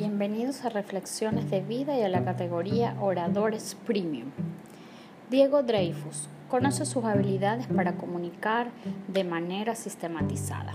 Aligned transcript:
Bienvenidos 0.00 0.64
a 0.64 0.70
Reflexiones 0.70 1.50
de 1.50 1.60
Vida 1.60 1.94
y 1.94 2.00
a 2.00 2.08
la 2.08 2.24
categoría 2.24 2.96
Oradores 3.02 3.76
Premium. 3.86 4.30
Diego 5.28 5.62
Dreyfus 5.62 6.26
conoce 6.48 6.86
sus 6.86 7.04
habilidades 7.04 7.66
para 7.66 7.98
comunicar 7.98 8.68
de 9.08 9.24
manera 9.24 9.74
sistematizada. 9.74 10.72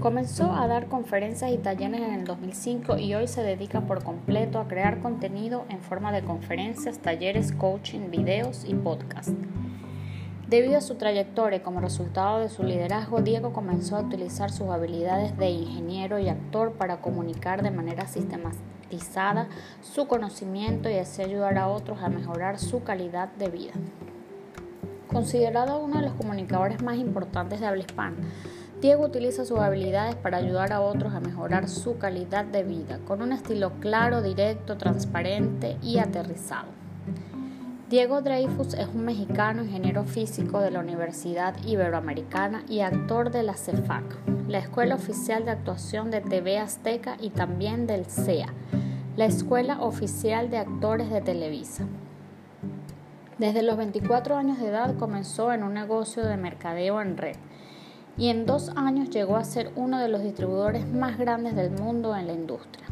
Comenzó 0.00 0.54
a 0.54 0.66
dar 0.66 0.86
conferencias 0.86 1.52
y 1.52 1.58
talleres 1.58 2.00
en 2.00 2.14
el 2.14 2.24
2005 2.24 2.96
y 2.96 3.14
hoy 3.14 3.28
se 3.28 3.42
dedica 3.42 3.82
por 3.82 4.02
completo 4.02 4.58
a 4.58 4.68
crear 4.68 5.00
contenido 5.00 5.66
en 5.68 5.80
forma 5.80 6.10
de 6.10 6.22
conferencias, 6.22 7.00
talleres, 7.00 7.52
coaching, 7.52 8.10
videos 8.10 8.64
y 8.66 8.72
podcasts. 8.72 9.34
Debido 10.54 10.78
a 10.78 10.82
su 10.82 10.94
trayectoria 10.94 11.56
y 11.56 11.62
como 11.62 11.80
resultado 11.80 12.38
de 12.38 12.48
su 12.48 12.62
liderazgo, 12.62 13.20
Diego 13.22 13.52
comenzó 13.52 13.96
a 13.96 14.02
utilizar 14.02 14.52
sus 14.52 14.68
habilidades 14.68 15.36
de 15.36 15.50
ingeniero 15.50 16.20
y 16.20 16.28
actor 16.28 16.74
para 16.74 17.00
comunicar 17.00 17.64
de 17.64 17.72
manera 17.72 18.06
sistematizada 18.06 19.48
su 19.82 20.06
conocimiento 20.06 20.88
y 20.88 20.98
así 20.98 21.22
ayudar 21.22 21.58
a 21.58 21.66
otros 21.66 22.00
a 22.02 22.08
mejorar 22.08 22.60
su 22.60 22.84
calidad 22.84 23.30
de 23.30 23.48
vida. 23.48 23.72
Considerado 25.08 25.80
uno 25.80 25.96
de 25.96 26.02
los 26.02 26.14
comunicadores 26.14 26.80
más 26.84 26.98
importantes 26.98 27.58
de 27.58 27.66
habla 27.66 27.82
hispana, 27.82 28.14
Diego 28.80 29.06
utiliza 29.06 29.44
sus 29.44 29.58
habilidades 29.58 30.14
para 30.14 30.36
ayudar 30.36 30.72
a 30.72 30.82
otros 30.82 31.14
a 31.14 31.18
mejorar 31.18 31.68
su 31.68 31.98
calidad 31.98 32.44
de 32.44 32.62
vida, 32.62 33.00
con 33.08 33.22
un 33.22 33.32
estilo 33.32 33.72
claro, 33.80 34.22
directo, 34.22 34.76
transparente 34.76 35.78
y 35.82 35.98
aterrizado. 35.98 36.68
Diego 37.90 38.22
Dreyfus 38.22 38.72
es 38.72 38.88
un 38.88 39.04
mexicano 39.04 39.62
ingeniero 39.62 40.04
físico 40.04 40.60
de 40.60 40.70
la 40.70 40.80
Universidad 40.80 41.54
Iberoamericana 41.66 42.64
y 42.66 42.80
actor 42.80 43.30
de 43.30 43.42
la 43.42 43.58
CEFAC, 43.58 44.04
la 44.48 44.56
Escuela 44.56 44.94
Oficial 44.94 45.44
de 45.44 45.50
Actuación 45.50 46.10
de 46.10 46.22
TV 46.22 46.58
Azteca 46.58 47.18
y 47.20 47.28
también 47.28 47.86
del 47.86 48.06
CEA, 48.06 48.48
la 49.16 49.26
Escuela 49.26 49.82
Oficial 49.82 50.48
de 50.48 50.56
Actores 50.56 51.10
de 51.10 51.20
Televisa. 51.20 51.84
Desde 53.36 53.62
los 53.62 53.76
24 53.76 54.34
años 54.34 54.58
de 54.58 54.68
edad 54.68 54.96
comenzó 54.96 55.52
en 55.52 55.62
un 55.62 55.74
negocio 55.74 56.24
de 56.24 56.38
mercadeo 56.38 57.02
en 57.02 57.18
red 57.18 57.36
y 58.16 58.28
en 58.28 58.46
dos 58.46 58.70
años 58.76 59.10
llegó 59.10 59.36
a 59.36 59.44
ser 59.44 59.70
uno 59.76 59.98
de 59.98 60.08
los 60.08 60.22
distribuidores 60.22 60.88
más 60.88 61.18
grandes 61.18 61.54
del 61.54 61.70
mundo 61.70 62.16
en 62.16 62.28
la 62.28 62.32
industria. 62.32 62.86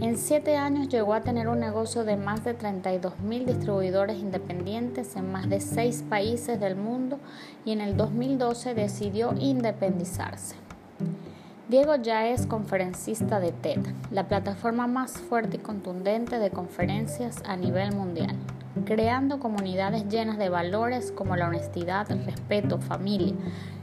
En 0.00 0.16
siete 0.16 0.56
años 0.56 0.88
llegó 0.88 1.12
a 1.12 1.22
tener 1.22 1.48
un 1.48 1.58
negocio 1.58 2.04
de 2.04 2.16
más 2.16 2.44
de 2.44 2.54
32 2.54 3.18
mil 3.20 3.46
distribuidores 3.46 4.18
independientes 4.18 5.16
en 5.16 5.32
más 5.32 5.48
de 5.48 5.60
seis 5.60 6.04
países 6.08 6.60
del 6.60 6.76
mundo 6.76 7.18
y 7.64 7.72
en 7.72 7.80
el 7.80 7.96
2012 7.96 8.74
decidió 8.74 9.34
independizarse. 9.36 10.54
Diego 11.68 11.96
ya 11.96 12.28
es 12.28 12.46
conferencista 12.46 13.40
de 13.40 13.50
TED, 13.50 13.80
la 14.12 14.28
plataforma 14.28 14.86
más 14.86 15.18
fuerte 15.18 15.56
y 15.56 15.60
contundente 15.60 16.38
de 16.38 16.50
conferencias 16.50 17.42
a 17.44 17.56
nivel 17.56 17.92
mundial, 17.92 18.36
creando 18.84 19.40
comunidades 19.40 20.06
llenas 20.08 20.38
de 20.38 20.48
valores 20.48 21.10
como 21.10 21.34
la 21.34 21.48
honestidad, 21.48 22.06
respeto, 22.24 22.78
familia 22.78 23.34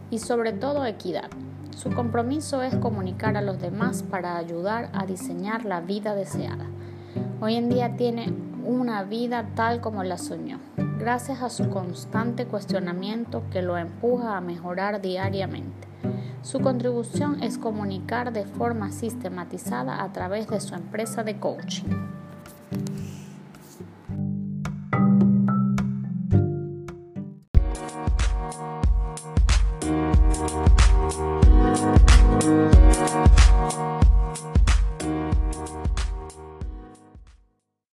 y 0.10 0.20
sobre 0.20 0.54
todo 0.54 0.86
equidad. 0.86 1.30
Su 1.76 1.92
compromiso 1.92 2.62
es 2.62 2.74
comunicar 2.78 3.36
a 3.36 3.42
los 3.42 3.60
demás 3.60 4.02
para 4.02 4.38
ayudar 4.38 4.90
a 4.94 5.06
diseñar 5.06 5.66
la 5.66 5.82
vida 5.82 6.16
deseada. 6.16 6.66
Hoy 7.42 7.56
en 7.56 7.68
día 7.68 7.98
tiene 7.98 8.34
una 8.64 9.04
vida 9.04 9.50
tal 9.56 9.82
como 9.82 10.02
la 10.06 10.18
soñó, 10.18 10.60
gracias 10.98 11.42
a 11.42 11.50
su 11.50 11.70
constante 11.70 12.46
cuestionamiento 12.46 13.44
que 13.52 13.62
lo 13.62 13.78
empuja 13.78 14.38
a 14.38 14.42
mejorar 14.42 15.02
diariamente. 15.02 15.88
Su 16.44 16.62
contribución 16.62 17.44
es 17.44 17.58
comunicar 17.58 18.32
de 18.32 18.46
forma 18.46 18.94
sistematizada 18.94 20.02
a 20.02 20.14
través 20.14 20.48
de 20.48 20.62
su 20.62 20.76
empresa 20.76 21.26
de 21.26 21.40
coaching. 21.40 21.90